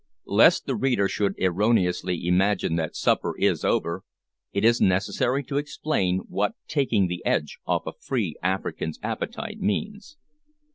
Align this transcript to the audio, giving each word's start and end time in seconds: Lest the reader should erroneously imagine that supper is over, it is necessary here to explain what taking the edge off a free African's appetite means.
Lest 0.25 0.65
the 0.65 0.73
reader 0.75 1.07
should 1.07 1.35
erroneously 1.39 2.25
imagine 2.25 2.75
that 2.75 2.95
supper 2.95 3.37
is 3.37 3.63
over, 3.63 4.03
it 4.51 4.65
is 4.65 4.81
necessary 4.81 5.41
here 5.43 5.47
to 5.49 5.57
explain 5.57 6.21
what 6.27 6.55
taking 6.67 7.05
the 7.07 7.23
edge 7.23 7.59
off 7.67 7.85
a 7.85 7.91
free 7.93 8.35
African's 8.41 8.97
appetite 9.03 9.59
means. 9.59 10.17